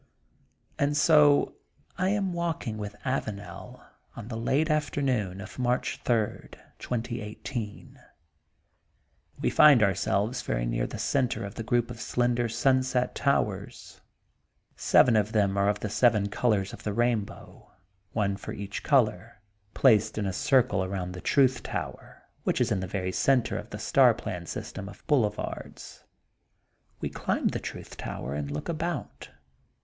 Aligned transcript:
And 0.79 0.97
so 0.97 1.53
I 1.95 2.09
am 2.09 2.33
walking 2.33 2.79
with 2.79 2.95
Avanel, 3.05 3.85
on 4.15 4.29
the 4.29 4.35
late 4.35 4.71
afternoon 4.71 5.39
of 5.39 5.59
March 5.59 5.97
third, 6.03 6.59
2018, 6.79 7.99
We 9.39 9.51
find 9.51 9.83
ourselves 9.83 10.41
very 10.41 10.65
near 10.65 10.87
the 10.87 10.97
center 10.97 11.45
of 11.45 11.53
the 11.53 11.61
group 11.61 11.91
of 11.91 12.01
slender 12.01 12.49
Sunset 12.49 13.13
Towers, 13.13 14.01
Seven 14.75 15.15
of 15.15 15.33
them 15.33 15.55
are 15.55 15.69
of 15.69 15.81
the 15.81 15.89
seven 15.89 16.29
colors 16.29 16.73
of 16.73 16.81
the 16.81 16.93
rainbow, 16.93 17.71
one 18.11 18.37
for 18.37 18.53
each 18.53 18.81
color, 18.81 19.39
placed 19.75 20.17
in 20.17 20.25
a 20.25 20.33
circle 20.33 20.83
around 20.83 21.11
the 21.11 21.21
Truth 21.21 21.61
Tower, 21.61 22.23
which 22.41 22.59
is 22.59 22.71
in 22.71 22.79
the 22.79 22.87
very 22.87 23.11
center 23.11 23.55
of 23.55 23.69
the 23.69 23.77
star 23.77 24.15
plan 24.15 24.47
system 24.47 24.89
of 24.89 25.05
boulevards. 25.05 26.05
We 27.01 27.09
climb 27.11 27.49
the 27.49 27.59
Truth 27.59 27.97
Tower 27.97 28.33
and 28.33 28.49
look 28.49 28.67
about. 28.67 29.29